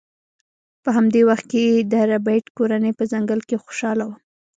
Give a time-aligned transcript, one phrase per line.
[0.83, 4.15] په همدې وخت کې د ربیټ کورنۍ په ځنګل کې خوشحاله وه